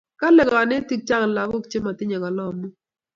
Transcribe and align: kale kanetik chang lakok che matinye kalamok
kale 0.19 0.43
kanetik 0.51 1.01
chang 1.07 1.25
lakok 1.35 1.63
che 1.71 1.77
matinye 1.85 2.17
kalamok 2.23 2.73